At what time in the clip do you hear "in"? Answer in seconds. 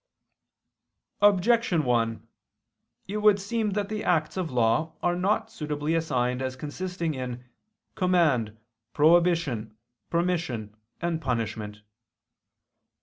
7.13-7.45